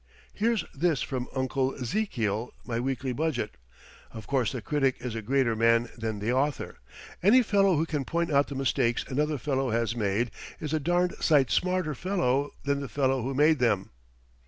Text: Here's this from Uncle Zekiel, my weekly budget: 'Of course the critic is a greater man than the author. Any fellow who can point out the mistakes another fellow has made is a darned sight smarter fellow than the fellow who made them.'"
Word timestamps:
Here's 0.33 0.65
this 0.73 1.03
from 1.03 1.27
Uncle 1.35 1.77
Zekiel, 1.77 2.51
my 2.65 2.79
weekly 2.79 3.13
budget: 3.13 3.51
'Of 4.11 4.25
course 4.25 4.51
the 4.51 4.59
critic 4.59 4.95
is 4.99 5.13
a 5.13 5.21
greater 5.21 5.55
man 5.55 5.89
than 5.95 6.17
the 6.17 6.33
author. 6.33 6.79
Any 7.21 7.43
fellow 7.43 7.75
who 7.77 7.85
can 7.85 8.03
point 8.03 8.31
out 8.31 8.47
the 8.47 8.55
mistakes 8.55 9.05
another 9.07 9.37
fellow 9.37 9.69
has 9.69 9.95
made 9.95 10.31
is 10.59 10.73
a 10.73 10.79
darned 10.79 11.13
sight 11.19 11.51
smarter 11.51 11.93
fellow 11.93 12.49
than 12.65 12.79
the 12.79 12.89
fellow 12.89 13.21
who 13.21 13.35
made 13.35 13.59
them.'" 13.59 13.91